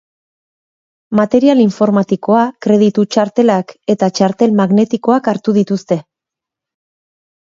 [1.19, 5.99] Material informatikoa, kreditu txartelak eta txartel magnetikoak hartu dituzte.